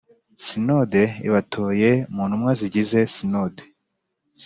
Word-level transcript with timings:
Sinode 0.45 1.03
ibatoye 1.27 1.91
mu 2.13 2.23
ntumwa 2.27 2.51
zigize 2.59 2.99
Sinode 3.13 3.63